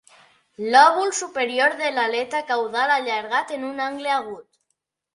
Lòbul 0.75 1.11
superior 1.17 1.77
de 1.83 1.93
l'aleta 1.97 2.41
caudal 2.51 2.97
allargat 2.97 3.57
en 3.61 3.71
un 3.73 3.89
angle 3.93 4.15
agut. 4.21 4.47